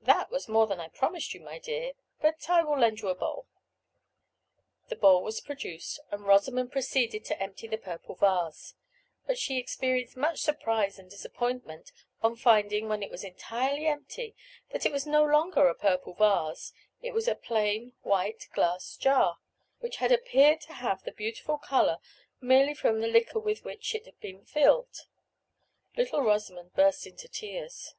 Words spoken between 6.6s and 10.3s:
proceeded to empty the purple vase. But she experienced